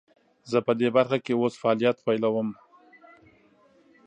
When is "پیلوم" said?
2.05-2.49